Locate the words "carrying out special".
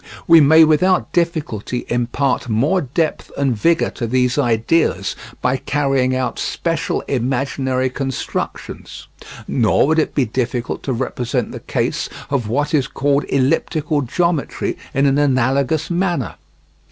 5.57-7.01